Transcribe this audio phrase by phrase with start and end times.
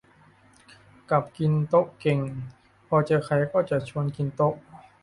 [1.11, 2.19] กับกินโต๊ะเก่ง
[2.87, 4.53] พอเจอใครก็จะชวนกินโต๊ะ